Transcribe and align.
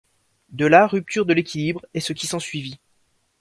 De 0.49 0.65
là 0.65 0.87
rupture 0.87 1.27
de 1.27 1.33
l’équilibre, 1.35 1.85
et 1.93 1.99
ce 1.99 2.11
qui 2.11 2.25
s’ensuivit. 2.25 2.79